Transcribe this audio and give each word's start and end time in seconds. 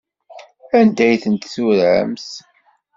Anda 0.79 1.03
ay 1.05 1.17
tent-turamt? 1.23 2.27